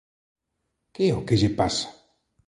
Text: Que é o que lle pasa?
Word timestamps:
Que 0.93 1.03
é 1.09 1.13
o 1.19 1.25
que 1.27 1.39
lle 1.41 1.51
pasa? 1.59 1.87